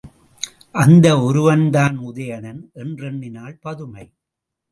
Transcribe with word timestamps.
அந்த 0.73 1.07
ஒருவன்தான் 1.21 1.97
உதயணன்! 1.99 2.71
என்றெண்ணினாள் 2.75 3.57
பதுமை. 3.61 4.05